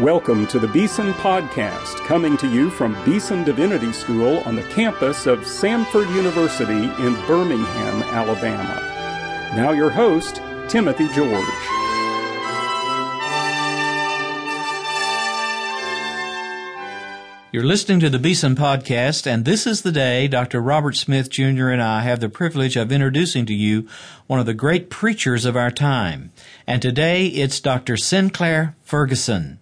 [0.00, 5.26] Welcome to the Beeson Podcast, coming to you from Beeson Divinity School on the campus
[5.26, 8.80] of Samford University in Birmingham, Alabama.
[9.54, 10.36] Now, your host,
[10.70, 11.44] Timothy George.
[17.52, 20.62] You're listening to the Beeson Podcast, and this is the day Dr.
[20.62, 21.68] Robert Smith Jr.
[21.68, 23.86] and I have the privilege of introducing to you
[24.26, 26.32] one of the great preachers of our time.
[26.66, 27.98] And today it's Dr.
[27.98, 29.59] Sinclair Ferguson.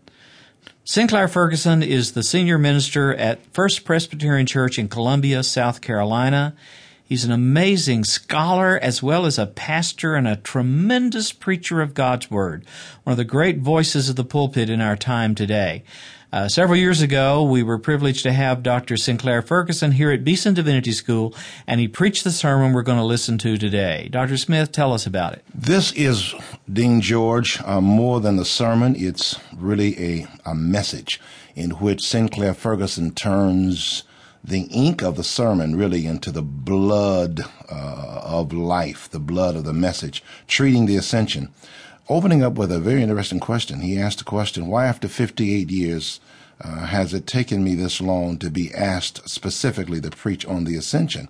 [0.91, 6.56] Sinclair Ferguson is the senior minister at First Presbyterian Church in Columbia, South Carolina.
[7.05, 12.30] He's an amazing scholar as well as a pastor and a tremendous preacher of God's
[12.30, 12.64] Word,
[13.05, 15.84] one of the great voices of the pulpit in our time today.
[16.30, 18.98] Uh, several years ago, we were privileged to have Dr.
[18.98, 21.34] Sinclair Ferguson here at Beeson Divinity School,
[21.66, 24.09] and he preached the sermon we're going to listen to today.
[24.12, 24.36] Dr.
[24.36, 25.42] Smith, tell us about it.
[25.55, 26.34] This is,
[26.70, 28.95] Dean George, uh, more than a sermon.
[28.95, 31.19] It's really a, a message
[31.56, 34.05] in which Sinclair Ferguson turns
[34.44, 39.64] the ink of the sermon really into the blood uh, of life, the blood of
[39.64, 41.48] the message, treating the ascension
[42.09, 43.81] opening up with a very interesting question.
[43.81, 46.20] He asked the question, why after 58 years
[46.61, 50.77] uh, has it taken me this long to be asked specifically to preach on the
[50.77, 51.28] ascension?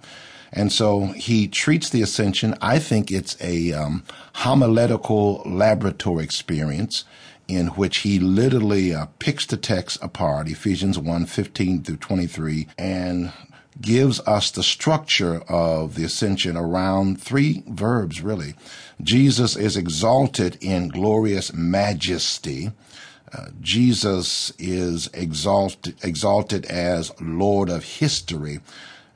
[0.53, 2.55] And so he treats the ascension.
[2.62, 4.05] I think it's a um,
[4.35, 7.05] homiletical laboratory experience
[7.48, 13.33] in which he literally uh, picks the text apart, Ephesians 1, 15 through 23, and
[13.81, 18.55] gives us the structure of the ascension around three verbs, really.
[19.01, 22.73] Jesus is exalted in glorious majesty.
[23.33, 28.61] Uh, Jesus is exalted, exalted as Lord of history.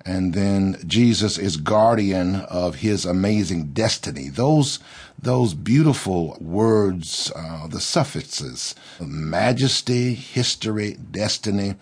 [0.05, 4.29] And then Jesus is guardian of his amazing destiny.
[4.29, 4.81] Those,
[5.21, 11.75] those beautiful words, uh, the suffixes, majesty, history, destiny,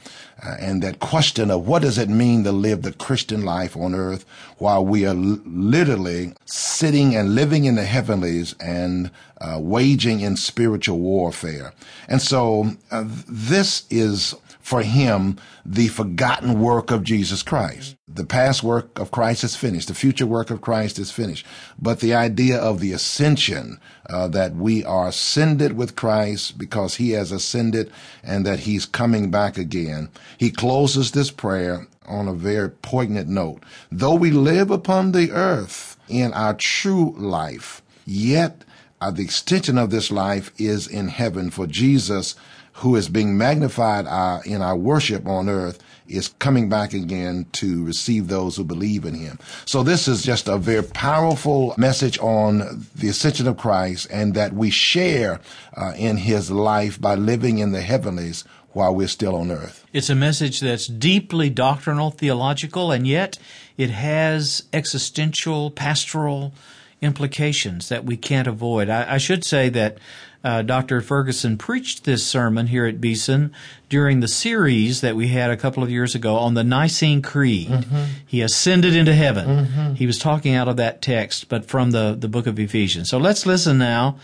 [0.44, 3.94] uh, and that question of what does it mean to live the Christian life on
[3.94, 4.24] earth
[4.58, 9.10] while we are l- literally sitting and living in the heavenlies and
[9.40, 11.72] uh, waging in spiritual warfare.
[12.08, 14.34] And so uh, this is
[14.70, 15.36] for him
[15.66, 17.96] the forgotten work of Jesus Christ.
[18.06, 19.88] The past work of Christ is finished.
[19.88, 21.44] The future work of Christ is finished.
[21.76, 27.10] But the idea of the ascension, uh, that we are ascended with Christ because he
[27.10, 27.90] has ascended
[28.22, 30.08] and that he's coming back again.
[30.38, 33.64] He closes this prayer on a very poignant note.
[33.90, 38.62] Though we live upon the earth in our true life, yet
[39.00, 42.36] uh, the extension of this life is in heaven for Jesus
[42.80, 47.84] who is being magnified uh, in our worship on earth is coming back again to
[47.84, 49.38] receive those who believe in him.
[49.66, 54.54] So this is just a very powerful message on the ascension of Christ and that
[54.54, 55.40] we share
[55.76, 59.84] uh, in his life by living in the heavenlies while we're still on earth.
[59.92, 63.38] It's a message that's deeply doctrinal, theological, and yet
[63.76, 66.54] it has existential, pastoral
[67.02, 68.88] implications that we can't avoid.
[68.88, 69.98] I, I should say that
[70.42, 71.00] uh, Dr.
[71.00, 73.52] Ferguson preached this sermon here at Beeson
[73.88, 77.68] during the series that we had a couple of years ago on the Nicene Creed.
[77.68, 78.04] Mm-hmm.
[78.26, 79.66] He ascended into heaven.
[79.66, 79.94] Mm-hmm.
[79.94, 83.10] He was talking out of that text, but from the, the book of Ephesians.
[83.10, 84.18] So let's listen now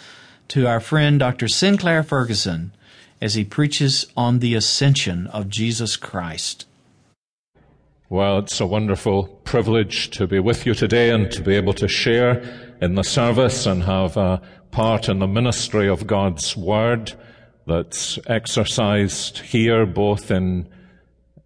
[0.48, 1.48] to our friend Dr.
[1.48, 2.72] Sinclair Ferguson
[3.20, 6.66] as he preaches on the ascension of Jesus Christ.
[8.08, 11.88] Well, it's a wonderful privilege to be with you today and to be able to
[11.88, 12.40] share
[12.80, 14.40] in the service and have a
[14.76, 17.14] part in the ministry of God's Word
[17.66, 20.68] that's exercised here both in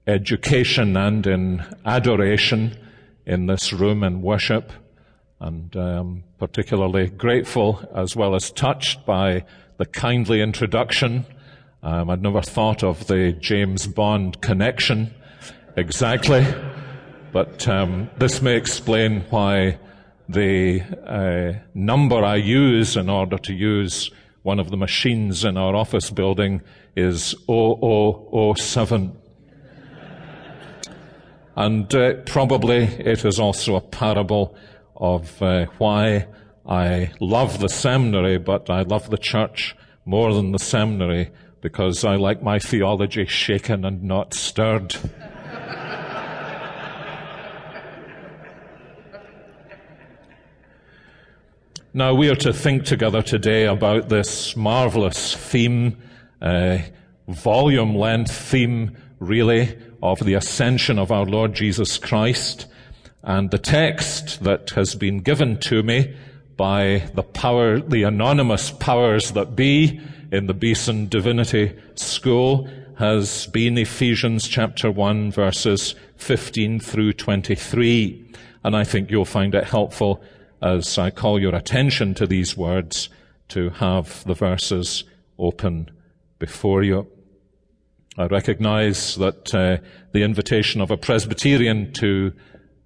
[0.05, 2.77] education and in adoration
[3.25, 4.73] in this room in worship.
[5.39, 9.45] And um, particularly grateful as well as touched by
[9.77, 11.25] the kindly introduction.
[11.85, 15.15] Um, I'd never thought of the James Bond connection
[15.77, 16.45] exactly,
[17.31, 19.79] but um, this may explain why
[20.33, 24.11] the uh, number I use in order to use
[24.43, 26.63] one of the machines in our office building
[26.97, 29.17] is 0007.
[31.57, 34.57] and uh, probably it is also a parable
[34.97, 36.27] of uh, why
[36.67, 42.17] I love the seminary, but I love the church more than the seminary because I
[42.17, 44.97] like my theology shaken and not stirred.
[51.93, 55.97] Now, we are to think together today about this marvelous theme,
[56.41, 56.79] uh,
[57.27, 62.67] volume length theme, really, of the ascension of our Lord Jesus Christ.
[63.25, 66.15] And the text that has been given to me
[66.57, 70.01] by the power, the anonymous powers that be
[70.31, 78.33] in the Beeson Divinity School has been Ephesians chapter 1 verses 15 through 23.
[78.63, 80.23] And I think you'll find it helpful
[80.63, 83.09] as I call your attention to these words
[83.49, 85.05] to have the verses
[85.39, 85.91] open
[86.39, 87.07] before you.
[88.19, 89.79] I recognize that uh,
[90.13, 92.33] the invitation of a Presbyterian to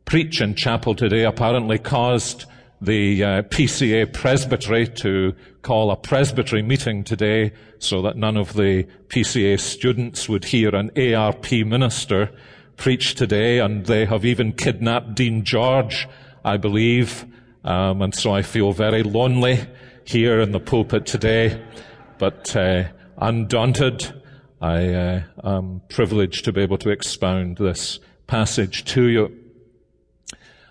[0.05, 2.45] preach in chapel today apparently caused
[2.81, 8.85] the uh, PCA Presbytery to call a presbytery meeting today so that none of the
[9.09, 12.31] PCA students would hear an ARP minister
[12.77, 16.07] preach today, and they have even kidnapped Dean George,
[16.45, 17.25] I believe,
[17.65, 19.67] um, and so I feel very lonely
[20.05, 21.63] here in the pulpit today,
[22.19, 22.85] but uh,
[23.19, 24.23] undaunted,
[24.61, 29.39] I uh, am privileged to be able to expound this passage to you.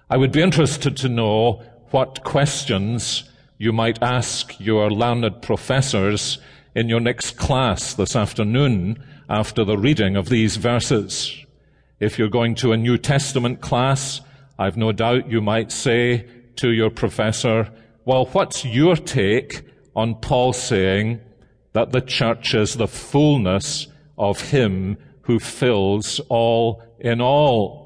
[0.09, 3.23] I would be interested to know what questions
[3.57, 6.37] you might ask your learned professors
[6.75, 11.35] in your next class this afternoon after the reading of these verses.
[11.99, 14.21] If you're going to a New Testament class,
[14.59, 17.69] I've no doubt you might say to your professor,
[18.05, 19.63] well, what's your take
[19.95, 21.21] on Paul saying
[21.73, 27.83] that the church is the fullness of him who fills all in all?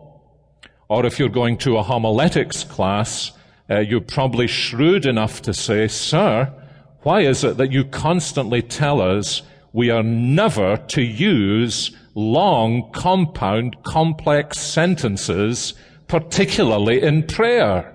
[0.90, 3.32] Or if you're going to a homiletics class,
[3.70, 6.54] uh, you're probably shrewd enough to say, Sir,
[7.02, 9.42] why is it that you constantly tell us
[9.74, 15.74] we are never to use long, compound, complex sentences,
[16.08, 17.94] particularly in prayer?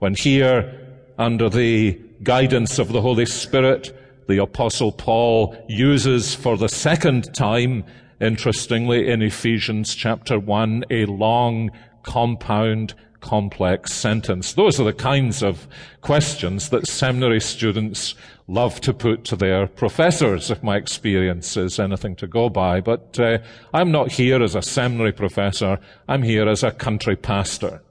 [0.00, 0.80] When here,
[1.18, 3.94] under the guidance of the Holy Spirit,
[4.28, 7.84] the Apostle Paul uses for the second time,
[8.18, 11.70] interestingly, in Ephesians chapter 1, a long,
[12.02, 14.54] compound, complex sentence.
[14.54, 15.68] Those are the kinds of
[16.00, 18.14] questions that seminary students
[18.48, 22.80] love to put to their professors, if my experience is anything to go by.
[22.80, 23.36] But uh,
[23.74, 25.78] I'm not here as a seminary professor.
[26.08, 27.82] I'm here as a country pastor.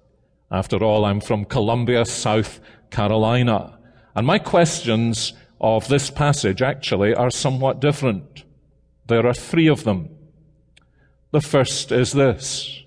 [0.51, 2.59] After all, I'm from Columbia, South
[2.89, 3.77] Carolina.
[4.15, 8.43] And my questions of this passage actually are somewhat different.
[9.07, 10.09] There are three of them.
[11.31, 12.83] The first is this.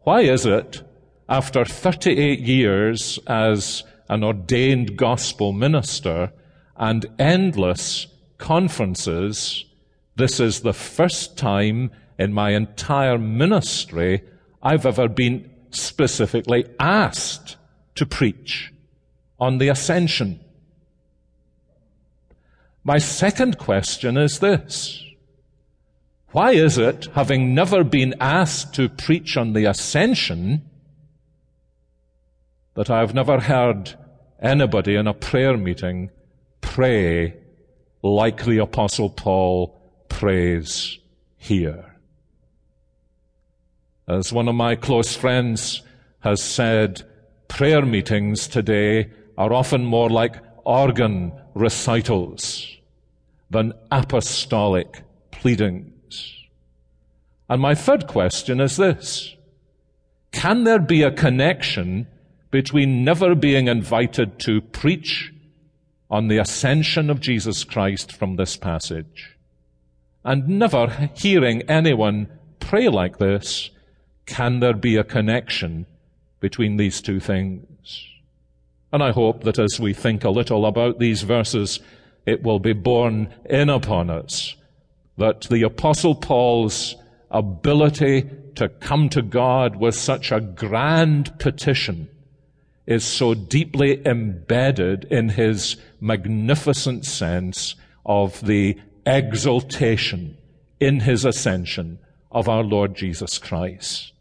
[0.00, 0.82] Why is it
[1.28, 6.32] after 38 years as an ordained gospel minister
[6.76, 8.06] and endless
[8.38, 9.64] conferences,
[10.16, 14.22] this is the first time in my entire ministry
[14.62, 17.56] I've ever been specifically asked
[17.94, 18.72] to preach
[19.38, 20.40] on the ascension.
[22.84, 25.04] My second question is this.
[26.32, 30.62] Why is it, having never been asked to preach on the ascension,
[32.74, 33.94] that I have never heard
[34.40, 36.10] anybody in a prayer meeting
[36.60, 37.36] pray
[38.02, 39.78] like the Apostle Paul
[40.08, 40.98] prays
[41.36, 41.91] here.
[44.08, 45.82] As one of my close friends
[46.20, 47.02] has said,
[47.48, 52.66] prayer meetings today are often more like organ recitals
[53.50, 56.32] than apostolic pleadings.
[57.48, 59.36] And my third question is this.
[60.32, 62.06] Can there be a connection
[62.50, 65.32] between never being invited to preach
[66.10, 69.36] on the ascension of Jesus Christ from this passage
[70.24, 72.28] and never hearing anyone
[72.60, 73.70] pray like this,
[74.26, 75.86] can there be a connection
[76.40, 78.06] between these two things?
[78.92, 81.80] And I hope that as we think a little about these verses,
[82.26, 84.54] it will be borne in upon us
[85.18, 86.96] that the apostle Paul's
[87.30, 92.08] ability to come to God with such a grand petition
[92.86, 97.74] is so deeply embedded in his magnificent sense
[98.04, 98.76] of the
[99.06, 100.36] exaltation
[100.80, 101.98] in his ascension
[102.30, 104.11] of our Lord Jesus Christ.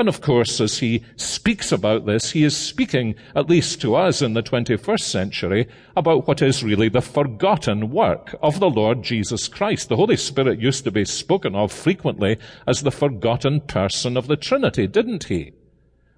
[0.00, 4.22] And of course, as he speaks about this, he is speaking, at least to us
[4.22, 9.46] in the 21st century, about what is really the forgotten work of the Lord Jesus
[9.46, 9.90] Christ.
[9.90, 14.38] The Holy Spirit used to be spoken of frequently as the forgotten person of the
[14.38, 15.52] Trinity, didn't he?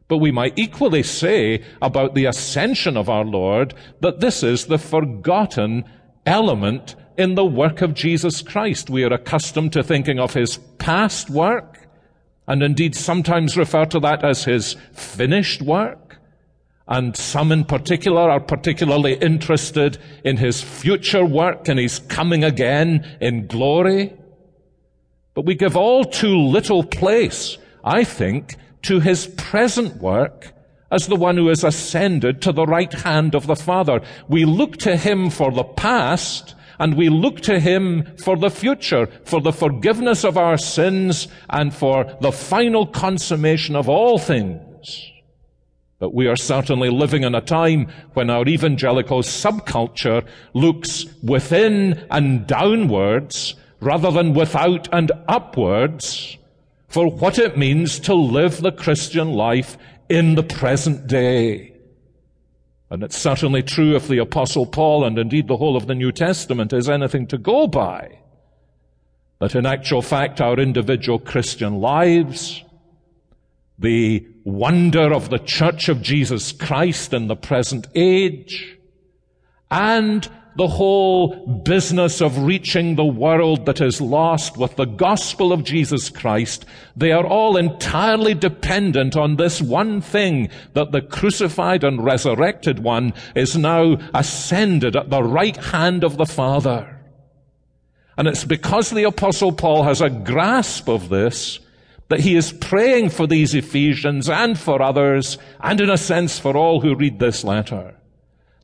[0.06, 4.78] But we might equally say about the ascension of our Lord that this is the
[4.78, 5.82] forgotten
[6.24, 8.90] element in the work of Jesus Christ.
[8.90, 11.81] We are accustomed to thinking of his past work,
[12.52, 16.18] and indeed sometimes refer to that as his finished work.
[16.86, 23.16] And some in particular are particularly interested in his future work and his coming again
[23.22, 24.12] in glory.
[25.32, 30.52] But we give all too little place, I think, to his present work
[30.90, 34.02] as the one who has ascended to the right hand of the Father.
[34.28, 39.06] We look to him for the past And we look to Him for the future,
[39.24, 45.12] for the forgiveness of our sins, and for the final consummation of all things.
[45.98, 52.44] But we are certainly living in a time when our evangelical subculture looks within and
[52.46, 56.36] downwards rather than without and upwards
[56.88, 61.71] for what it means to live the Christian life in the present day.
[62.92, 66.12] And it's certainly true if the Apostle Paul and indeed the whole of the New
[66.12, 68.18] Testament is anything to go by.
[69.38, 72.62] That in actual fact our individual Christian lives,
[73.78, 78.76] the wonder of the Church of Jesus Christ in the present age,
[79.70, 85.64] and the whole business of reaching the world that is lost with the gospel of
[85.64, 86.66] Jesus Christ,
[86.96, 93.14] they are all entirely dependent on this one thing, that the crucified and resurrected one
[93.34, 96.98] is now ascended at the right hand of the Father.
[98.18, 101.60] And it's because the apostle Paul has a grasp of this
[102.08, 106.54] that he is praying for these Ephesians and for others, and in a sense for
[106.54, 107.94] all who read this letter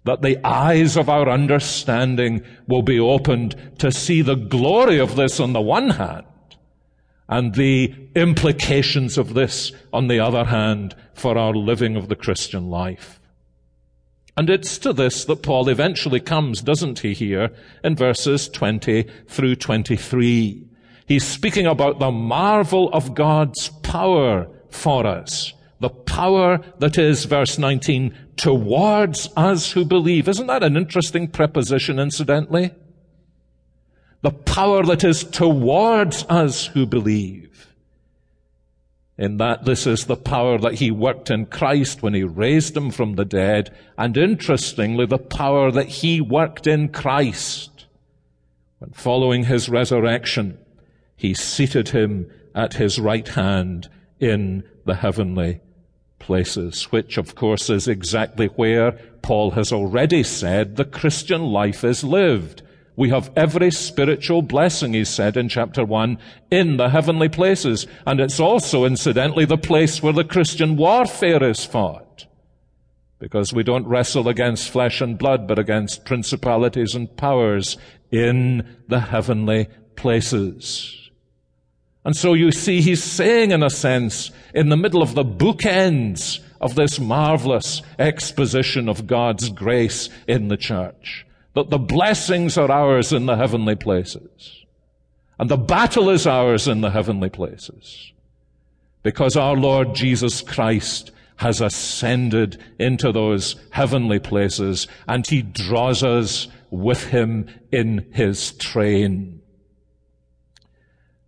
[0.05, 5.39] that the eyes of our understanding will be opened to see the glory of this
[5.41, 6.25] on the one hand
[7.29, 12.71] and the implications of this on the other hand for our living of the Christian
[12.71, 13.21] life.
[14.37, 17.51] And it's to this that Paul eventually comes, doesn't he, here
[17.83, 20.65] in verses 20 through 23.
[21.07, 25.53] He's speaking about the marvel of God's power for us.
[25.81, 30.29] The power that is, verse 19, towards us who believe.
[30.29, 32.73] Isn't that an interesting preposition, incidentally?
[34.23, 37.69] The power that is towards us who believe.
[39.17, 42.91] In that this is the power that he worked in Christ when he raised him
[42.91, 47.87] from the dead, and interestingly, the power that he worked in Christ
[48.79, 50.59] when following his resurrection,
[51.17, 53.89] he seated him at his right hand
[54.21, 55.61] in the heavenly
[56.19, 62.05] places, which of course is exactly where Paul has already said the Christian life is
[62.05, 62.63] lived.
[62.97, 66.19] We have every spiritual blessing, he said in chapter 1,
[66.51, 67.87] in the heavenly places.
[68.05, 72.27] And it's also, incidentally, the place where the Christian warfare is fought.
[73.21, 77.77] Because we don't wrestle against flesh and blood, but against principalities and powers
[78.11, 81.08] in the heavenly places.
[82.09, 86.41] And so you see, he's saying, in a sense, in the middle of the bookends
[86.59, 93.13] of this marvelous exposition of God's grace in the church, that the blessings are ours
[93.13, 94.65] in the heavenly places.
[95.39, 98.11] And the battle is ours in the heavenly places.
[99.03, 106.49] Because our Lord Jesus Christ has ascended into those heavenly places and he draws us
[106.71, 109.43] with him in his train.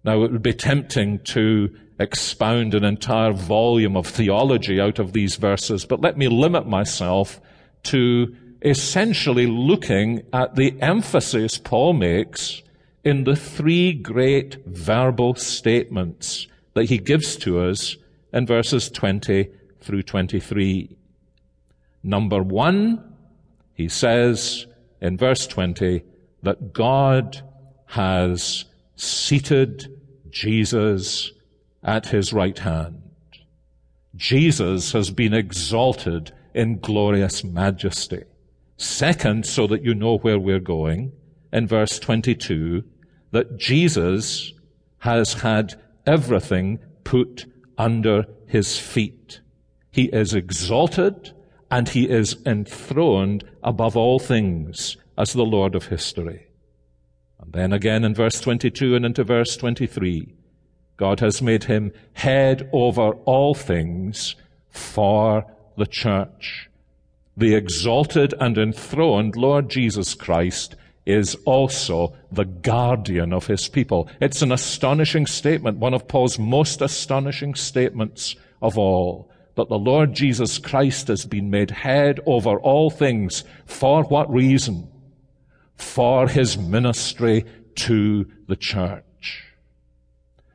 [0.04, 5.36] Now, it would be tempting to expound an entire volume of theology out of these
[5.36, 7.40] verses, but let me limit myself
[7.84, 12.62] to essentially looking at the emphasis Paul makes
[13.04, 17.96] in the three great verbal statements that he gives to us
[18.32, 19.48] in verses 20
[19.80, 20.96] through 23.
[22.02, 23.14] Number one,
[23.74, 24.66] he says
[25.00, 26.02] in verse 20
[26.42, 27.42] that God
[27.86, 28.64] has
[29.00, 29.98] seated
[30.30, 31.32] Jesus
[31.82, 33.02] at his right hand.
[34.14, 38.24] Jesus has been exalted in glorious majesty.
[38.76, 41.12] Second, so that you know where we're going,
[41.52, 42.84] in verse 22,
[43.30, 44.52] that Jesus
[44.98, 47.46] has had everything put
[47.78, 49.40] under his feet.
[49.90, 51.32] He is exalted
[51.70, 56.49] and he is enthroned above all things as the Lord of history.
[57.52, 60.32] And then again in verse 22 and into verse 23,
[60.96, 64.36] God has made him head over all things
[64.68, 65.44] for
[65.76, 66.68] the church.
[67.36, 70.76] The exalted and enthroned Lord Jesus Christ
[71.06, 74.08] is also the guardian of his people.
[74.20, 80.14] It's an astonishing statement, one of Paul's most astonishing statements of all, that the Lord
[80.14, 83.42] Jesus Christ has been made head over all things.
[83.64, 84.89] For what reason?
[85.80, 87.44] For his ministry
[87.76, 89.04] to the church.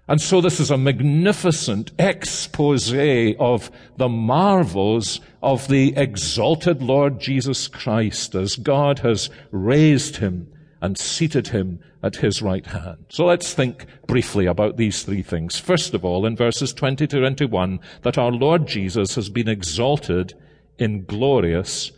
[0.07, 2.93] And so this is a magnificent expose
[3.39, 10.97] of the marvels of the exalted Lord Jesus Christ as God has raised him and
[10.97, 13.05] seated him at his right hand.
[13.09, 15.57] So let's think briefly about these three things.
[15.57, 20.35] First of all, in verses 20 to 21, that our Lord Jesus has been exalted
[20.77, 21.91] in glorious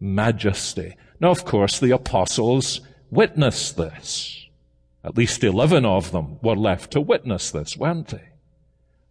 [0.00, 0.96] majesty.
[1.24, 4.46] Now, of course, the apostles witnessed this.
[5.02, 8.28] At least 11 of them were left to witness this, weren't they?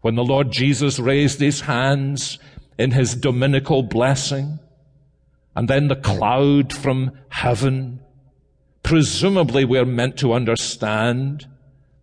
[0.02, 2.38] When the Lord Jesus raised his hands
[2.78, 4.60] in his dominical blessing,
[5.56, 8.00] and then the cloud from heaven,
[8.84, 11.48] presumably we're meant to understand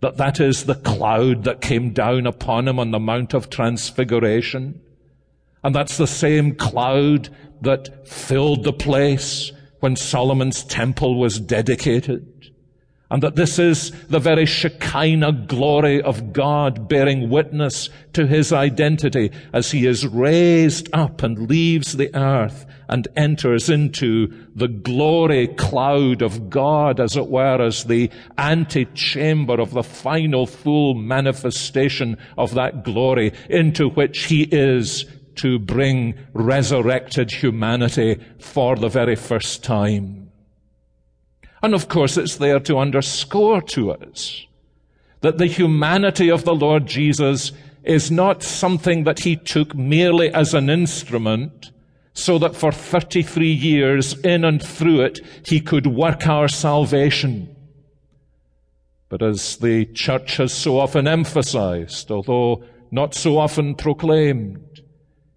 [0.01, 4.81] that that is the cloud that came down upon him on the Mount of Transfiguration.
[5.63, 7.29] And that's the same cloud
[7.61, 12.27] that filled the place when Solomon's temple was dedicated.
[13.13, 19.33] And that this is the very Shekinah glory of God bearing witness to his identity
[19.53, 26.23] as he is raised up and leaves the earth and enters into the glory cloud
[26.23, 32.85] of God, as it were, as the antechamber of the final full manifestation of that
[32.85, 35.05] glory into which he is
[35.41, 40.31] to bring resurrected humanity for the very first time.
[41.63, 44.47] And of course, it's there to underscore to us
[45.21, 47.53] that the humanity of the Lord Jesus
[47.85, 51.71] is not something that he took merely as an instrument
[52.13, 57.55] so that for 33 years in and through it he could work our salvation.
[59.09, 64.70] But as the church has so often emphasized, although not so often proclaimed,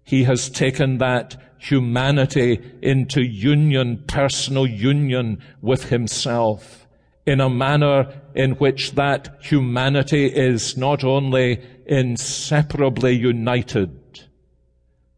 [0.04, 6.86] he has taken that humanity into union, personal union with himself
[7.26, 14.28] in a manner in which that humanity is not only inseparably united,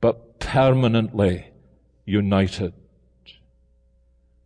[0.00, 1.46] but permanently
[2.04, 2.72] united.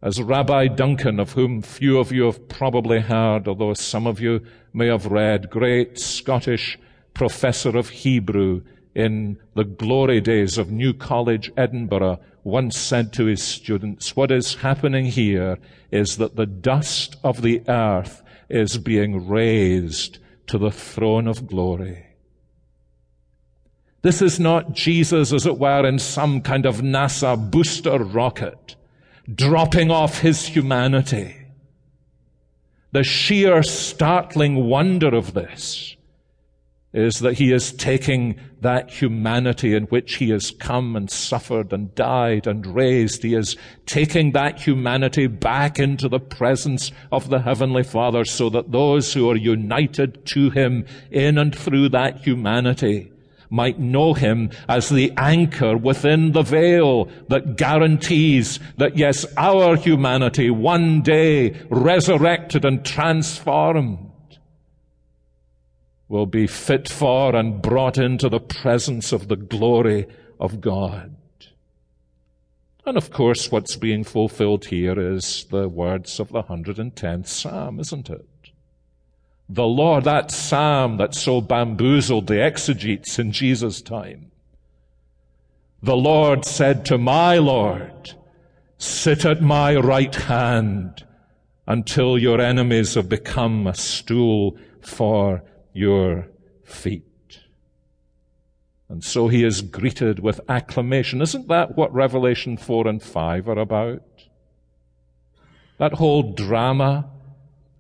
[0.03, 4.41] As Rabbi Duncan, of whom few of you have probably heard, although some of you
[4.73, 6.79] may have read, great Scottish
[7.13, 8.63] professor of Hebrew
[8.95, 14.57] in the glory days of New College, Edinburgh, once said to his students, what is
[14.57, 15.59] happening here
[15.91, 22.07] is that the dust of the earth is being raised to the throne of glory.
[24.03, 28.75] This is not Jesus, as it were, in some kind of NASA booster rocket,
[29.33, 31.37] dropping off his humanity.
[32.93, 35.97] The sheer startling wonder of this
[36.93, 41.95] is that he is taking that humanity in which he has come and suffered and
[41.95, 43.23] died and raised.
[43.23, 48.73] He is taking that humanity back into the presence of the Heavenly Father so that
[48.73, 53.13] those who are united to him in and through that humanity
[53.51, 60.51] might know him as the anchor within the veil that guarantees that yes, our humanity
[60.51, 64.10] one day resurrected and transformed
[66.11, 70.07] will be fit for and brought into the presence of the glory
[70.41, 71.15] of God.
[72.85, 78.11] And of course, what's being fulfilled here is the words of the 110th Psalm, isn't
[78.11, 78.27] it?
[79.49, 84.33] The Lord, that Psalm that so bamboozled the exegetes in Jesus' time.
[85.81, 88.15] The Lord said to my Lord,
[88.79, 91.07] sit at my right hand
[91.69, 96.29] until your enemies have become a stool for your
[96.65, 97.05] feet.
[98.89, 101.23] And so he is greeted with acclamation.
[101.23, 104.03] Isn't that what Revelation 4 and 5 are about?
[105.79, 107.09] That whole drama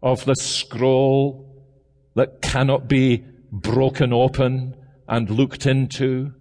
[0.02, 1.46] of the scroll
[2.14, 4.76] that cannot be broken open
[5.08, 6.32] and looked into,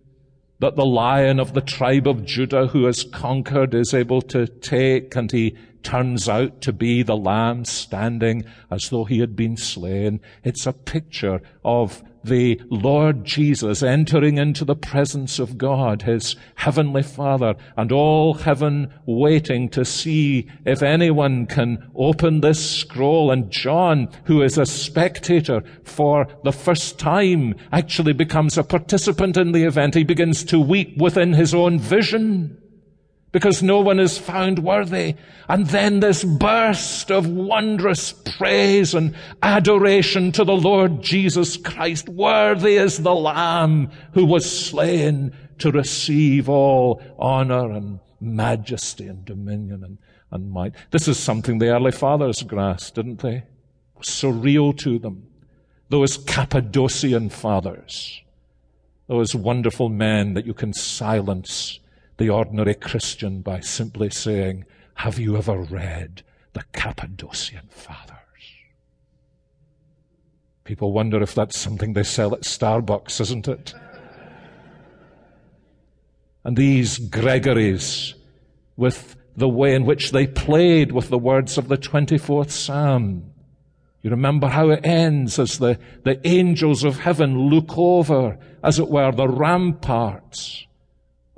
[0.60, 5.16] that the lion of the tribe of Judah who has conquered is able to take
[5.16, 10.20] and he turns out to be the lamb standing as though he had been slain.
[10.44, 17.04] It's a picture of the Lord Jesus entering into the presence of God, his heavenly
[17.04, 23.32] Father, and all heaven waiting to see if anyone can open this scroll.
[23.32, 29.52] And John, who is a spectator for the first time, actually becomes a participant in
[29.52, 29.96] the event.
[29.96, 32.58] He begins to weep within his own vision
[33.32, 35.15] because no one is found worthy.
[35.48, 42.10] And then this burst of wondrous praise and adoration to the Lord Jesus Christ.
[42.10, 49.84] Worthy is the Lamb who was slain to receive all honor and majesty and dominion
[49.84, 49.98] and,
[50.32, 50.74] and might.
[50.92, 53.38] This is something the early fathers grasped, didn't they?
[53.38, 53.44] It
[53.98, 55.28] was so real to them.
[55.89, 58.22] Those Cappadocian fathers.
[59.08, 61.80] Those wonderful men that you can silence
[62.20, 66.22] the ordinary Christian by simply saying, Have you ever read
[66.54, 68.18] the Cappadocian Fathers?
[70.66, 73.74] People wonder if that's something they sell at Starbucks, isn't it?
[76.44, 78.14] And these Gregories,
[78.76, 83.32] with the way in which they played with the words of the 24th Psalm.
[84.02, 88.90] You remember how it ends as the, the angels of heaven look over, as it
[88.90, 90.66] were, the ramparts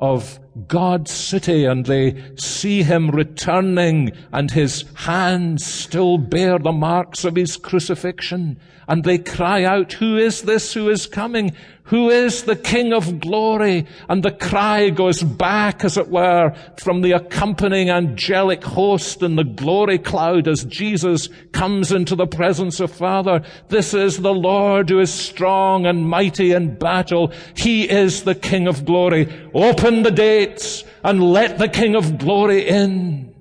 [0.02, 7.24] of God's city and they see him returning and his hands still bear the marks
[7.24, 8.60] of his crucifixion.
[8.88, 11.54] And they cry out, who is this who is coming?
[11.92, 13.86] Who is the King of glory?
[14.08, 19.44] And the cry goes back, as it were, from the accompanying angelic host in the
[19.44, 23.44] glory cloud as Jesus comes into the presence of Father.
[23.68, 27.34] This is the Lord who is strong and mighty in battle.
[27.58, 29.28] He is the King of glory.
[29.54, 33.36] Open the gates and let the King of glory in.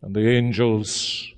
[0.00, 1.31] And the angels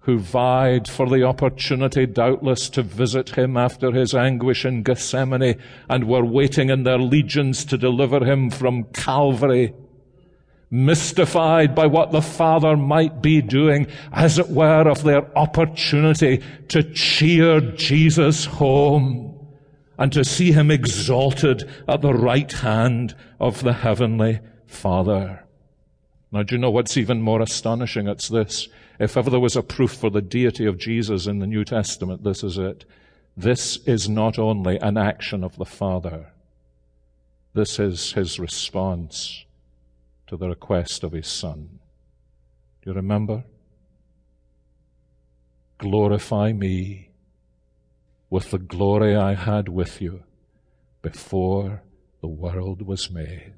[0.00, 6.08] who vied for the opportunity, doubtless, to visit him after his anguish in Gethsemane and
[6.08, 9.74] were waiting in their legions to deliver him from Calvary,
[10.70, 16.82] mystified by what the Father might be doing, as it were, of their opportunity to
[16.94, 19.36] cheer Jesus home
[19.98, 25.44] and to see him exalted at the right hand of the heavenly Father.
[26.32, 28.08] Now, do you know what's even more astonishing?
[28.08, 28.68] It's this.
[29.00, 32.22] If ever there was a proof for the deity of Jesus in the New Testament,
[32.22, 32.84] this is it.
[33.34, 36.32] This is not only an action of the Father,
[37.54, 39.46] this is his response
[40.26, 41.80] to the request of his Son.
[42.82, 43.44] Do you remember?
[45.78, 47.08] Glorify me
[48.28, 50.24] with the glory I had with you
[51.00, 51.82] before
[52.20, 53.54] the world was made.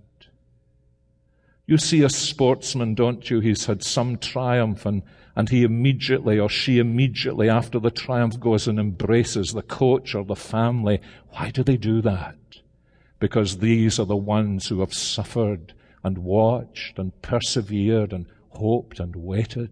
[1.66, 3.40] You see a sportsman, don't you?
[3.40, 5.02] He's had some triumph and
[5.34, 10.24] and he immediately or she immediately after the triumph goes and embraces the coach or
[10.24, 11.00] the family.
[11.30, 12.36] Why do they do that?
[13.18, 15.72] Because these are the ones who have suffered
[16.04, 19.70] and watched and persevered and hoped and waited.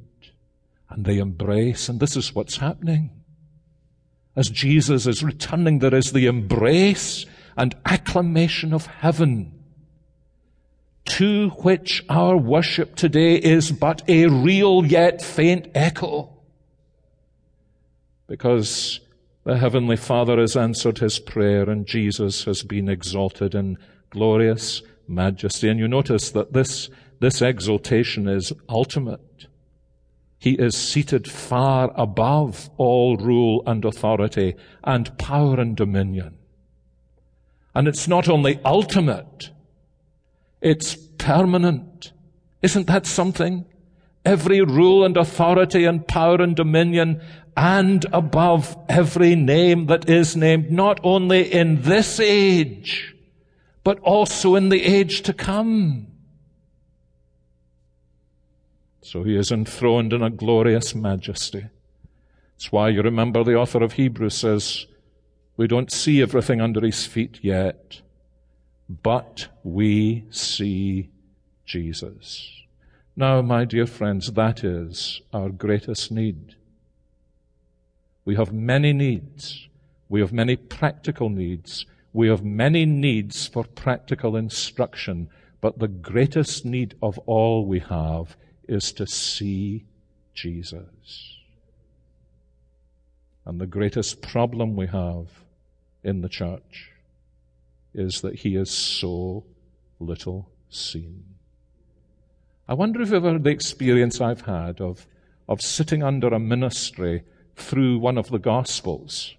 [0.88, 3.10] And they embrace, and this is what's happening.
[4.34, 9.59] As Jesus is returning, there is the embrace and acclamation of heaven
[11.10, 16.30] to which our worship today is but a real yet faint echo.
[18.28, 19.00] Because
[19.42, 23.76] the Heavenly Father has answered his prayer and Jesus has been exalted in
[24.10, 25.68] glorious majesty.
[25.68, 29.46] And you notice that this, this exaltation is ultimate.
[30.38, 36.38] He is seated far above all rule and authority and power and dominion.
[37.74, 39.50] And it's not only ultimate,
[40.60, 42.12] it's permanent.
[42.62, 43.64] Isn't that something?
[44.24, 47.22] Every rule and authority and power and dominion
[47.56, 53.14] and above every name that is named, not only in this age,
[53.82, 56.06] but also in the age to come.
[59.02, 61.66] So he is enthroned in a glorious majesty.
[62.52, 64.86] That's why you remember the author of Hebrews says,
[65.56, 68.02] we don't see everything under his feet yet
[68.90, 71.10] but we see
[71.64, 72.50] Jesus.
[73.14, 76.56] Now, my dear friends, that is our greatest need.
[78.24, 79.68] We have many needs.
[80.08, 81.86] We have many practical needs.
[82.12, 85.28] We have many needs for practical instruction.
[85.60, 89.84] But the greatest need of all we have is to see
[90.34, 91.36] Jesus.
[93.44, 95.28] And the greatest problem we have
[96.02, 96.89] in the church
[97.94, 99.44] is that he is so
[99.98, 101.24] little seen.
[102.68, 105.06] I wonder if ever the experience I've had of,
[105.48, 107.24] of sitting under a ministry
[107.56, 109.34] through one of the Gospels.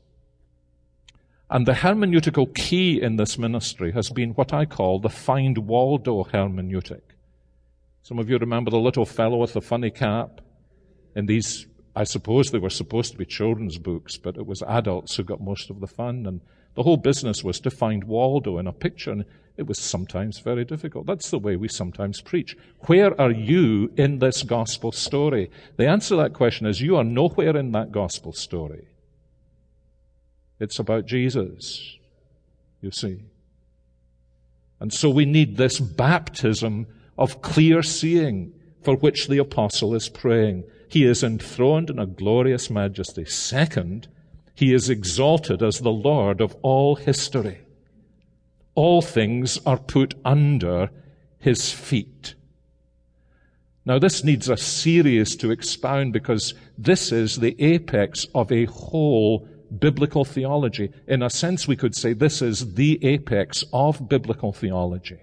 [1.50, 6.24] And the hermeneutical key in this ministry has been what I call the Find Waldo
[6.24, 7.02] hermeneutic.
[8.04, 10.42] Some of you remember the little fellow with the funny cap
[11.16, 15.16] in these, I suppose they were supposed to be children's books, but it was adults
[15.16, 16.26] who got most of the fun.
[16.26, 16.42] And
[16.76, 19.26] the whole business was to find Waldo in a picture, and
[19.58, 21.06] it was sometimes very difficult.
[21.06, 22.56] That's the way we sometimes preach.
[22.88, 25.52] Where are you in this gospel story?
[25.78, 28.88] The answer to that question is you are nowhere in that gospel story.
[30.60, 31.98] It's about Jesus,
[32.82, 33.24] you see.
[34.80, 38.54] And so we need this baptism of clear seeing
[38.84, 40.64] for which the apostle is praying.
[40.88, 43.26] He is enthroned in a glorious majesty.
[43.26, 44.08] Second,
[44.56, 47.60] he is exalted as the Lord of all history.
[48.76, 50.90] All things are put under
[51.40, 52.36] his feet.
[53.86, 59.48] Now, this needs a series to expound because this is the apex of a whole
[59.80, 60.92] biblical theology.
[61.08, 65.20] In a sense, we could say this is the apex of biblical theology.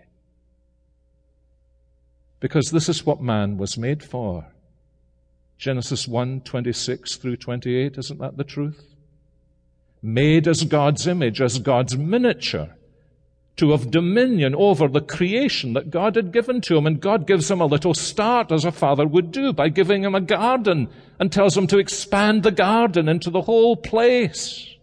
[2.40, 4.46] Because this is what man was made for.
[5.56, 8.94] Genesis 1 26 through 28, isn't that the truth?
[10.00, 12.76] Made as God's image, as God's miniature,
[13.56, 16.86] to have dominion over the creation that God had given to him.
[16.86, 20.14] And God gives him a little start, as a father would do, by giving him
[20.14, 24.76] a garden and tells him to expand the garden into the whole place.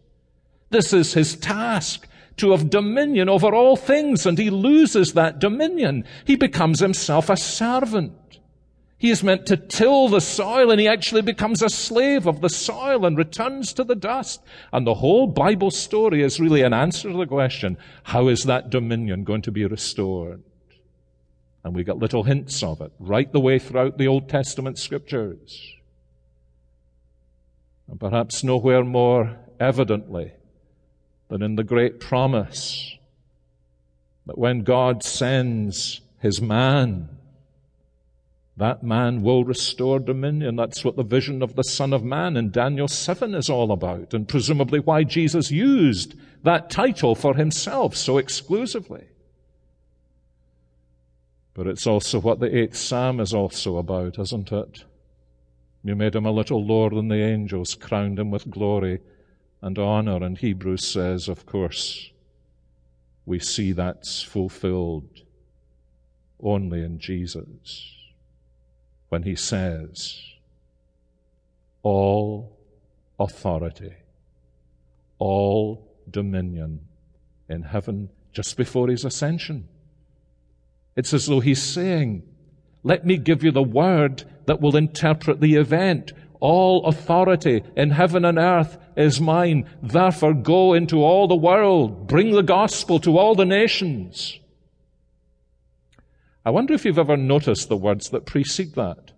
[0.69, 6.04] This is his task to have dominion over all things, and he loses that dominion.
[6.25, 8.12] He becomes himself a servant.
[8.98, 12.50] He is meant to till the soil and he actually becomes a slave of the
[12.50, 14.42] soil and returns to the dust.
[14.72, 18.70] And the whole Bible story is really an answer to the question, how is that
[18.70, 20.44] dominion going to be restored?
[21.64, 25.74] And we get little hints of it right the way throughout the Old Testament scriptures.
[27.88, 30.32] And perhaps nowhere more evidently
[31.28, 32.96] than in the great promise
[34.26, 37.10] that when God sends his man,
[38.58, 40.56] that man will restore dominion.
[40.56, 44.13] That's what the vision of the Son of Man in Daniel 7 is all about,
[44.13, 49.08] and presumably why Jesus used that title for himself so exclusively.
[51.54, 54.86] But it's also what the eighth psalm is also about, isn't it?
[55.84, 59.00] You made him a little lower than the angels, crowned him with glory
[59.62, 60.24] and honor.
[60.24, 62.10] And Hebrews says, of course,
[63.26, 65.22] we see that's fulfilled
[66.41, 67.95] only in Jesus
[69.15, 70.21] when he says,
[71.84, 72.60] All
[73.17, 73.93] authority,
[75.19, 76.82] all dominion
[77.47, 79.69] in heaven just before his ascension.
[80.97, 82.23] It's as though he's saying,
[82.84, 86.12] Let me give you the word that will interpret the event.
[86.41, 89.69] All authority in heaven and earth is mine.
[89.82, 92.06] Therefore go into all the world.
[92.06, 94.38] Bring the gospel to all the nations.
[96.46, 99.12] I wonder if you've ever noticed the words that precede that.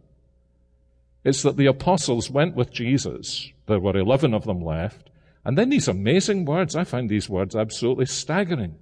[1.25, 3.51] It's that the apostles went with Jesus.
[3.65, 5.09] There were 11 of them left.
[5.43, 6.75] And then these amazing words.
[6.75, 8.75] I find these words absolutely staggering.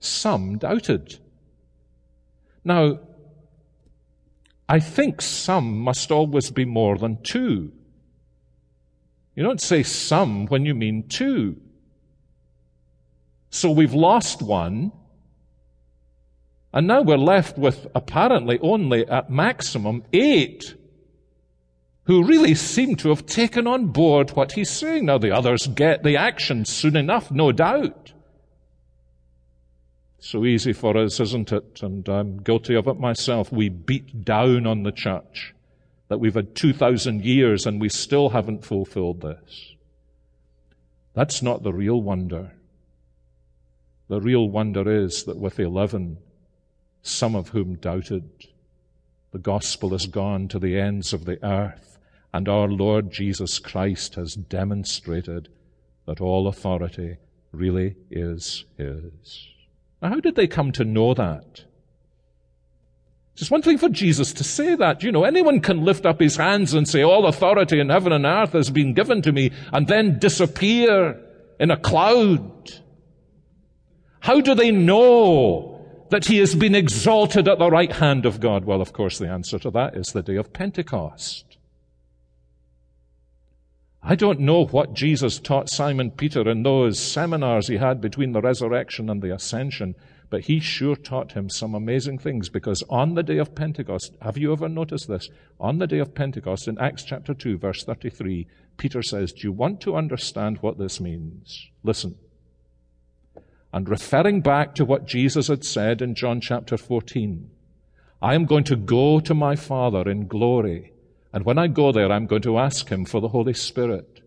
[0.00, 1.20] Some doubted.
[2.64, 2.98] Now,
[4.68, 7.72] I think some must always be more than two.
[9.34, 11.60] You don't say some when you mean two.
[13.50, 14.92] So we've lost one,
[16.72, 20.74] and now we're left with apparently only at maximum eight
[22.04, 25.06] who really seem to have taken on board what he's saying.
[25.06, 28.12] Now, the others get the action soon enough, no doubt.
[30.18, 31.80] So easy for us, isn't it?
[31.82, 33.52] And I'm guilty of it myself.
[33.52, 35.54] We beat down on the church
[36.08, 39.74] that we've had 2,000 years and we still haven't fulfilled this.
[41.14, 42.52] That's not the real wonder.
[44.08, 46.18] The real wonder is that with 11,
[47.02, 48.30] some of whom doubted.
[49.32, 51.98] The gospel has gone to the ends of the earth,
[52.32, 55.48] and our Lord Jesus Christ has demonstrated
[56.06, 57.16] that all authority
[57.52, 59.48] really is His.
[60.00, 61.64] Now, how did they come to know that?
[63.36, 65.02] It's one thing for Jesus to say that.
[65.02, 68.26] You know, anyone can lift up his hands and say, All authority in heaven and
[68.26, 71.18] earth has been given to me, and then disappear
[71.58, 72.70] in a cloud.
[74.20, 75.71] How do they know
[76.12, 78.66] that he has been exalted at the right hand of God?
[78.66, 81.56] Well, of course, the answer to that is the day of Pentecost.
[84.02, 88.42] I don't know what Jesus taught Simon Peter in those seminars he had between the
[88.42, 89.94] resurrection and the ascension,
[90.28, 94.36] but he sure taught him some amazing things because on the day of Pentecost, have
[94.36, 95.30] you ever noticed this?
[95.58, 98.46] On the day of Pentecost, in Acts chapter 2, verse 33,
[98.76, 101.70] Peter says, Do you want to understand what this means?
[101.82, 102.16] Listen
[103.72, 107.50] and referring back to what Jesus had said in John chapter 14.
[108.20, 110.92] I am going to go to my Father in glory,
[111.32, 114.20] and when I go there, I'm going to ask Him for the Holy Spirit.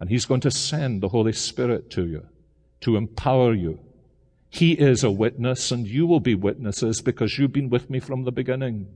[0.00, 2.26] And He's going to send the Holy Spirit to you
[2.80, 3.78] to empower you.
[4.48, 8.24] He is a witness, and you will be witnesses because you've been with me from
[8.24, 8.88] the beginning.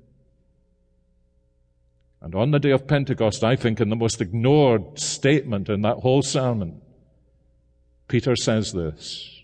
[2.20, 5.98] And on the day of Pentecost, I think in the most ignored statement in that
[5.98, 6.80] whole sermon,
[8.08, 9.35] Peter says this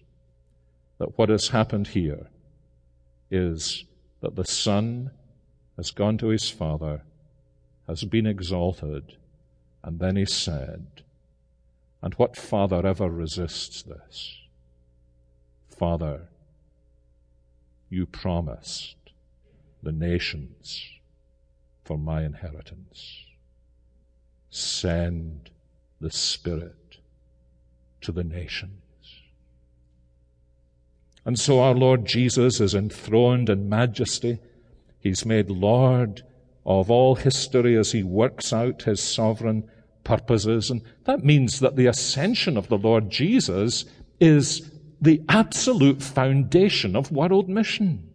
[1.03, 2.29] that what has happened here
[3.29, 3.87] is
[4.21, 5.11] that the Son
[5.77, 7.03] has gone to his Father,
[7.89, 9.17] has been exalted,
[9.83, 11.03] and then he said,
[12.03, 14.43] and what father ever resists this?
[15.77, 16.29] Father,
[17.91, 18.95] you promised
[19.83, 20.89] the nations
[21.85, 23.25] for my inheritance.
[24.51, 25.51] Send
[26.01, 26.99] the Spirit
[28.03, 28.82] to the nations.
[31.25, 34.39] And so our Lord Jesus is enthroned in majesty.
[34.99, 36.23] He's made Lord
[36.65, 39.69] of all history as he works out his sovereign
[40.05, 40.71] purposes.
[40.71, 43.85] And that means that the ascension of the Lord Jesus
[44.21, 48.09] is the absolute foundation of world mission.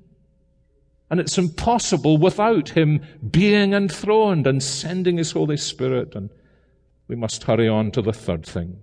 [1.10, 6.16] And it's impossible without him being enthroned and sending his Holy Spirit.
[6.16, 6.30] And
[7.08, 8.82] we must hurry on to the third thing.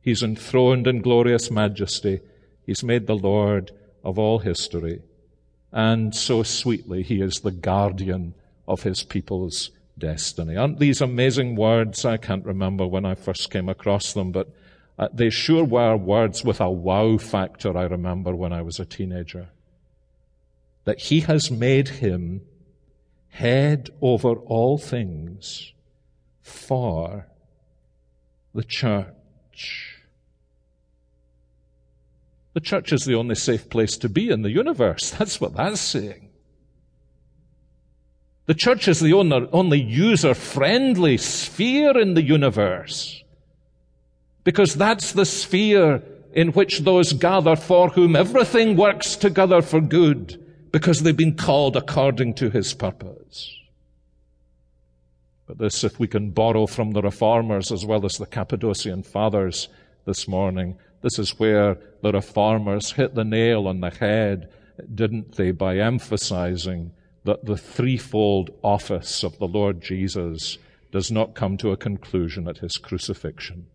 [0.00, 2.20] He's enthroned in glorious majesty.
[2.68, 3.70] He's made the Lord
[4.04, 5.00] of all history.
[5.72, 8.34] And so sweetly, he is the guardian
[8.66, 10.54] of his people's destiny.
[10.54, 12.04] Aren't these amazing words?
[12.04, 14.50] I can't remember when I first came across them, but
[14.98, 18.84] uh, they sure were words with a wow factor, I remember when I was a
[18.84, 19.48] teenager.
[20.84, 22.42] That he has made him
[23.30, 25.72] head over all things
[26.42, 27.28] for
[28.54, 29.87] the church.
[32.54, 35.10] The church is the only safe place to be in the universe.
[35.18, 36.28] That's what that's saying.
[38.46, 43.22] The church is the only user friendly sphere in the universe.
[44.42, 50.42] Because that's the sphere in which those gather for whom everything works together for good
[50.72, 53.54] because they've been called according to his purpose.
[55.46, 59.68] But this, if we can borrow from the reformers as well as the Cappadocian fathers
[60.06, 64.48] this morning, this is where the reformers hit the nail on the head,
[64.94, 66.92] didn't they, by emphasizing
[67.24, 70.58] that the threefold office of the Lord Jesus
[70.90, 73.66] does not come to a conclusion at his crucifixion.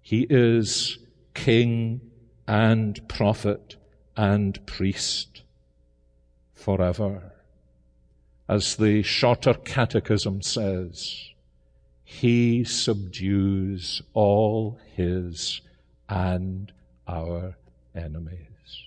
[0.00, 0.98] He is
[1.34, 2.00] king
[2.46, 3.76] and prophet
[4.16, 5.42] and priest
[6.54, 7.32] forever.
[8.48, 11.27] As the shorter catechism says,
[12.10, 15.60] he subdues all his
[16.08, 16.72] and
[17.06, 17.54] our
[17.94, 18.82] enemies.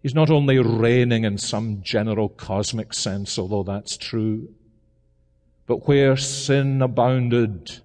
[0.00, 4.54] He's not only reigning in some general cosmic sense, although that's true,
[5.66, 7.80] but where sin abounded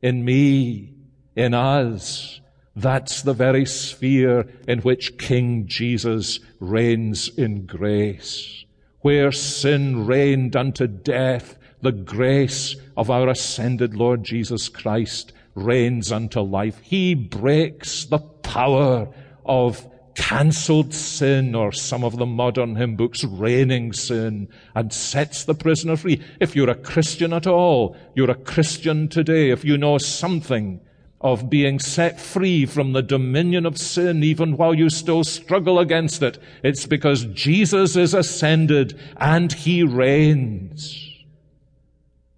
[0.00, 0.94] in me,
[1.34, 2.40] in us,
[2.76, 8.64] that's the very sphere in which King Jesus reigns in grace.
[9.00, 16.40] Where sin reigned unto death, the grace of our ascended Lord Jesus Christ reigns unto
[16.40, 16.78] life.
[16.82, 19.08] He breaks the power
[19.44, 25.54] of cancelled sin, or some of the modern hymn books, reigning sin, and sets the
[25.54, 26.20] prisoner free.
[26.40, 29.50] If you're a Christian at all, you're a Christian today.
[29.50, 30.80] If you know something
[31.20, 36.22] of being set free from the dominion of sin, even while you still struggle against
[36.22, 41.07] it, it's because Jesus is ascended and he reigns.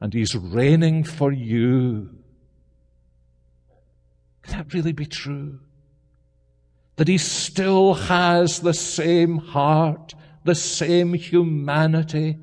[0.01, 2.11] And he's reigning for you.
[4.43, 5.61] Can that really be true?
[7.01, 10.13] that he still has the same heart,
[10.45, 12.37] the same humanity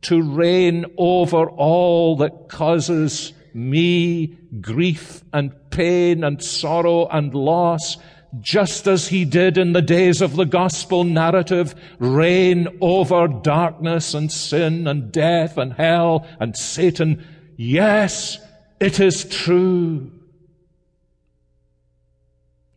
[0.00, 7.98] to reign over all that causes me grief and pain and sorrow and loss,
[8.40, 14.30] just as he did in the days of the gospel narrative, reign over darkness and
[14.30, 17.26] sin and death and hell and Satan.
[17.56, 18.38] Yes,
[18.80, 20.10] it is true.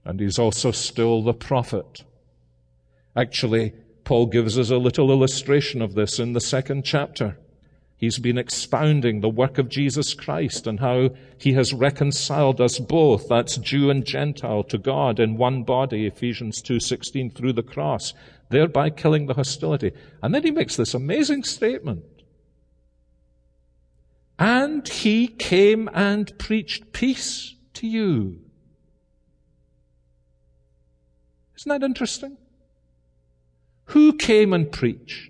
[0.04, 2.04] And he's also still the prophet.
[3.16, 7.38] Actually, Paul gives us a little illustration of this in the second chapter.
[8.02, 13.30] He's been expounding the work of Jesus Christ and how he has reconciled us both,
[13.30, 18.14] that's Jew and Gentile, to God in one body, Ephesians 2:16 through the cross,
[18.50, 19.92] thereby killing the hostility.
[20.22, 22.04] And then he makes this amazing statement.
[24.38, 28.42] And he came and preached peace to you
[31.62, 32.38] Isn't that interesting?
[33.86, 35.30] Who came and preached?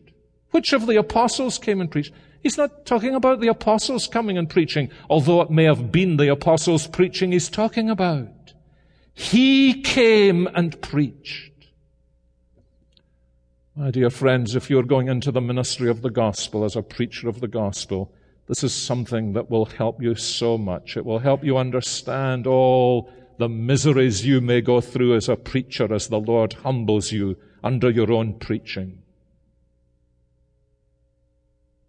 [0.52, 2.14] Which of the apostles came and preached?
[2.42, 6.32] He's not talking about the apostles coming and preaching, although it may have been the
[6.32, 8.54] apostles preaching he's talking about.
[9.14, 11.52] He came and preached.
[13.76, 17.30] My dear friends, if you're going into the ministry of the gospel as a preacher
[17.30, 18.12] of the gospel,
[18.48, 20.98] this is something that will help you so much.
[20.98, 25.94] It will help you understand all the miseries you may go through as a preacher
[25.94, 29.01] as the Lord humbles you under your own preaching.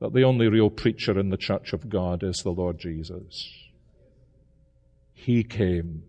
[0.02, 3.48] That the only real preacher in the church of God is the Lord Jesus.
[5.14, 6.02] He came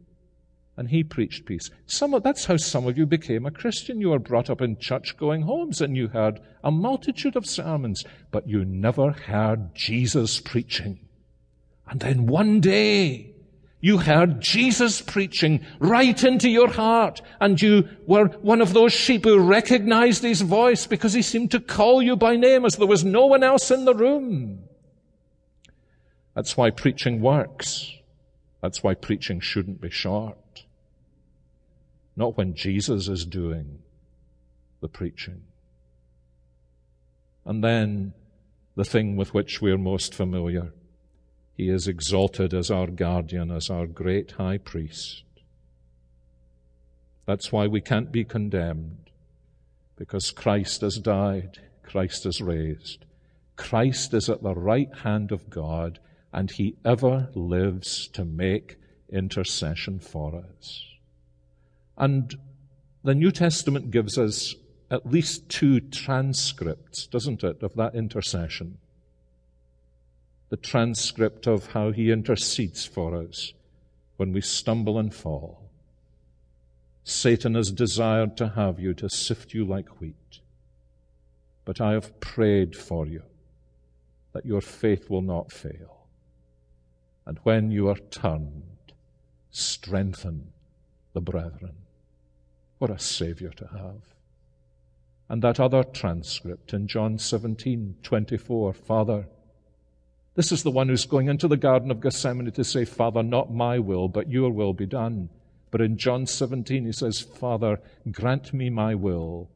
[0.75, 1.69] and he preached peace.
[1.85, 4.01] Some of, that's how some of you became a Christian.
[4.01, 8.03] You were brought up in church going homes and you heard a multitude of sermons,
[8.31, 10.97] but you never heard Jesus preaching.
[11.87, 13.32] And then one day,
[13.83, 19.25] You heard Jesus preaching right into your heart, and you were one of those sheep
[19.25, 23.03] who recognized his voice because he seemed to call you by name as there was
[23.03, 24.59] no one else in the room.
[26.33, 27.91] That's why preaching works.
[28.61, 30.63] That's why preaching shouldn't be short.
[32.15, 33.79] Not when Jesus is doing
[34.79, 35.41] the preaching.
[37.43, 38.13] And then
[38.77, 40.71] the thing with which we're most familiar
[41.55, 45.23] he is exalted as our guardian, as our great high priest.
[47.25, 49.11] That's why we can't be condemned,
[49.95, 53.05] because Christ has died, Christ has raised.
[53.55, 55.99] Christ is at the right hand of God,
[56.33, 58.77] and he ever lives to make
[59.11, 60.85] intercession for us.
[61.95, 62.35] And
[63.03, 64.55] the New Testament gives us
[64.89, 68.79] at least two transcripts, doesn't it, of that intercession
[70.53, 73.53] the transcript of how he intercedes for us
[74.17, 75.67] when we stumble and fall.
[77.03, 80.41] Satan has desired to have you to sift you like wheat,
[81.65, 83.23] but I have prayed for you
[84.33, 86.05] that your faith will not fail.
[87.25, 88.93] And when you are turned,
[89.49, 90.49] strengthen
[91.13, 91.77] the brethren.
[92.77, 94.13] What a Savior to have.
[95.29, 99.25] And that other transcript in John 17, 24, Father,
[100.35, 103.53] this is the one who's going into the Garden of Gethsemane to say, Father, not
[103.53, 105.29] my will, but your will be done.
[105.69, 107.79] But in John 17, he says, Father,
[108.11, 109.49] grant me my will,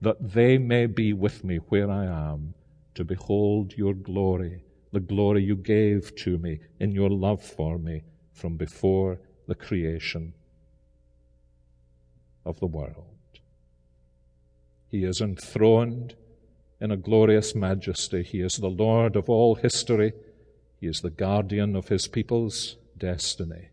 [0.00, 2.54] that they may be with me where I am,
[2.94, 8.02] to behold your glory, the glory you gave to me in your love for me
[8.32, 10.32] from before the creation
[12.44, 13.06] of the world.
[14.88, 16.16] He is enthroned
[16.80, 18.22] in a glorious majesty.
[18.22, 20.12] He is the Lord of all history.
[20.80, 23.68] He is the guardian of his people's destiny.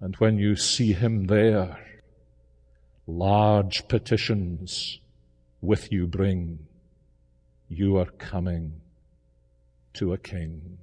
[0.00, 1.78] And when you see him there,
[3.06, 5.00] large petitions
[5.60, 6.66] with you bring.
[7.68, 8.80] You are coming
[9.94, 10.78] to a king.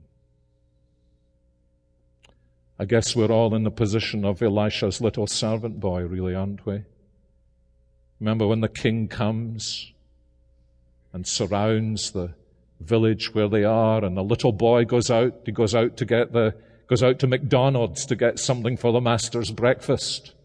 [2.79, 6.83] I guess we're all in the position of Elisha's little servant boy, really, aren't we?
[8.19, 9.93] Remember when the king comes
[11.17, 12.31] and surrounds the
[12.79, 15.33] village where they are, and the little boy goes out.
[15.47, 16.53] He goes out to get the
[16.85, 20.35] goes out to McDonald's to get something for the master's breakfast.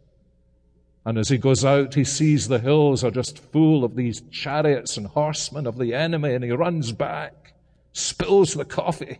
[1.05, 4.97] And as he goes out, he sees the hills are just full of these chariots
[4.97, 7.53] and horsemen of the enemy, and he runs back,
[7.93, 9.18] spills the coffee,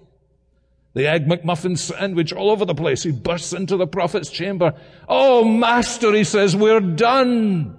[0.95, 3.03] the egg McMuffin sandwich all over the place.
[3.03, 4.73] He bursts into the prophet's chamber.
[5.07, 7.79] Oh, master, he says, we're done.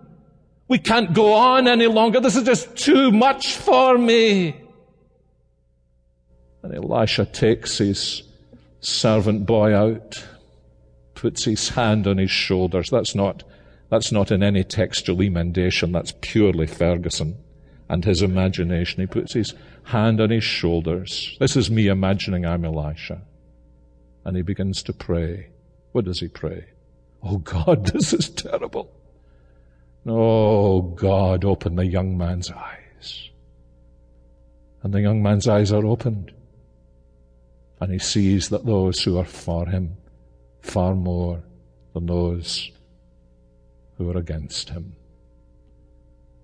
[0.68, 2.20] We can't go on any longer.
[2.20, 4.56] This is just too much for me.
[6.62, 8.24] And Elisha takes his
[8.80, 10.26] servant boy out,
[11.16, 12.90] puts his hand on his shoulders.
[12.90, 13.44] That's not,
[13.90, 15.92] that's not in any textual emendation.
[15.92, 17.38] That's purely Ferguson
[17.90, 19.02] and his imagination.
[19.02, 19.54] He puts his
[19.84, 21.36] hand on his shoulders.
[21.40, 23.22] This is me imagining I'm Elisha.
[24.26, 25.50] And he begins to pray.
[25.92, 26.66] What does he pray?
[27.22, 28.90] Oh God, this is terrible.
[30.06, 33.30] Oh, God, open the young man's eyes.
[34.82, 36.34] And the young man's eyes are opened.
[37.80, 39.98] And he sees that those who are for him
[40.62, 41.44] far more
[41.94, 42.72] than those
[43.98, 44.96] who are against him.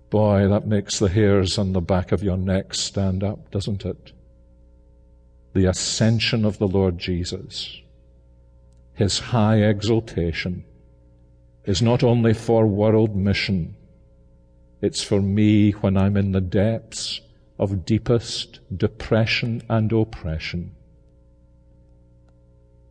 [0.08, 4.12] Boy, that makes the hairs on the back of your neck stand up, doesn't it?
[5.52, 7.80] The ascension of the Lord Jesus,
[8.94, 10.64] his high exaltation,
[11.64, 13.74] is not only for world mission,
[14.80, 17.20] it's for me when I'm in the depths
[17.58, 20.74] of deepest depression and oppression.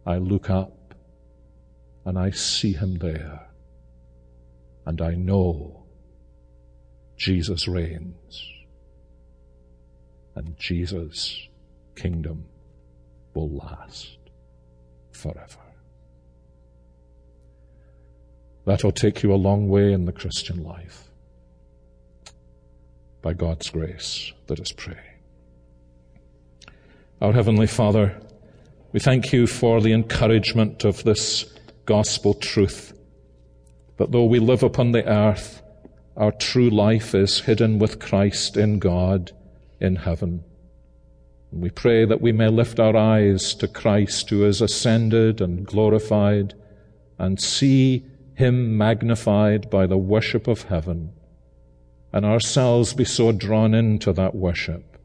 [0.05, 0.93] I look up
[2.05, 3.47] and I see him there,
[4.85, 5.83] and I know
[7.17, 8.49] Jesus reigns,
[10.35, 11.47] and Jesus'
[11.95, 12.45] kingdom
[13.33, 14.17] will last
[15.11, 15.68] forever.
[18.69, 21.09] That'll take you a long way in the Christian life.
[23.23, 24.99] By God's grace, let us pray.
[27.19, 28.21] Our Heavenly Father,
[28.91, 31.51] we thank you for the encouragement of this
[31.87, 32.93] gospel truth
[33.97, 35.63] that though we live upon the earth,
[36.15, 39.31] our true life is hidden with Christ in God
[39.79, 40.43] in heaven.
[41.51, 45.65] And we pray that we may lift our eyes to Christ who is ascended and
[45.65, 46.53] glorified
[47.17, 48.05] and see
[48.39, 51.11] him magnified by the worship of heaven,
[52.13, 54.97] and ourselves be so drawn into that worship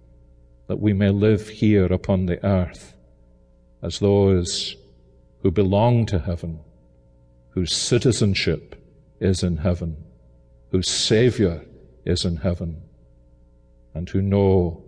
[0.68, 2.96] that we may live here upon the earth
[3.82, 4.76] as those
[5.42, 6.60] who belong to heaven,
[7.50, 8.76] whose citizenship
[9.18, 9.96] is in heaven,
[10.70, 11.60] whose Savior
[12.04, 12.80] is in heaven,
[13.94, 14.80] and who know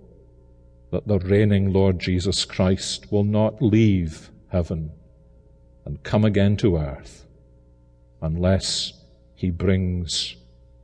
[0.92, 4.92] that the reigning Lord Jesus Christ will not leave heaven
[5.84, 7.25] and come again to earth
[8.26, 8.92] unless
[9.36, 10.36] he brings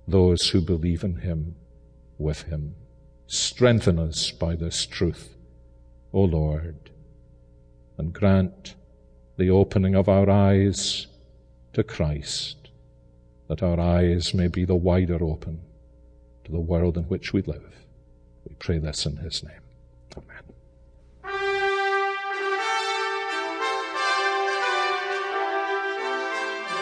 [0.06, 1.56] those who believe in him
[2.16, 2.74] with him.
[3.26, 5.34] Strengthen us by this truth,
[6.12, 6.90] O Lord,
[7.98, 8.76] and grant
[9.38, 11.08] the opening of our eyes
[11.72, 12.68] to Christ,
[13.48, 15.60] that our eyes may be the wider open
[16.44, 17.74] to the world in which we live.
[18.48, 19.61] We pray this in his name.